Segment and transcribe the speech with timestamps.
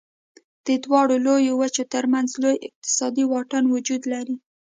[0.65, 4.35] د دواړو لویو وچو تر منځ لوی اقتصادي واټن وجود لري.